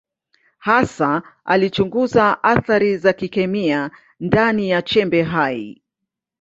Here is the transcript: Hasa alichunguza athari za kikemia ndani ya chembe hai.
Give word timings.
Hasa 0.57 1.21
alichunguza 1.45 2.43
athari 2.43 2.97
za 2.97 3.13
kikemia 3.13 3.91
ndani 4.19 4.69
ya 4.69 4.81
chembe 4.81 5.23
hai. 5.23 5.81